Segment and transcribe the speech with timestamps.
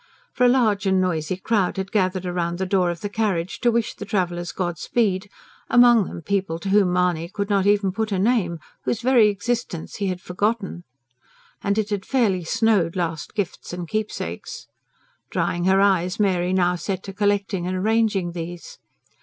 [0.33, 3.69] For a large and noisy crowd had gathered round the door of the carriage to
[3.71, 5.29] wish the travellers god speed,
[5.69, 9.97] among them people to whom Mahony could not even put a name, whose very existence
[9.97, 10.85] he had forgotten.
[11.61, 14.65] And it had fairly snowed last gifts and keepsakes.
[15.29, 18.79] Drying her eyes, Mary now set to collecting and arranging these.